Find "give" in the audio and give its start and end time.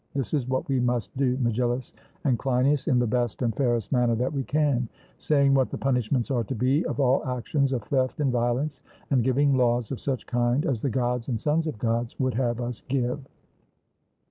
12.89-13.19